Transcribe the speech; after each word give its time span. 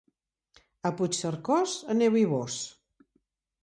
A 0.89 0.91
Puigcercós, 1.03 1.71
aneu-hi 1.97 2.25
vós. 2.35 2.55